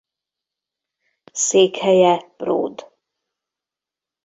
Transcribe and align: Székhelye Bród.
Székhelye 1.33 2.33
Bród. 2.37 2.91